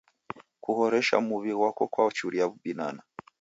Kuhoresha 0.63 1.15
muw'i 1.27 1.51
ghwako 1.57 1.83
kwachuria 1.93 2.43
w'ubinana. 2.49 3.01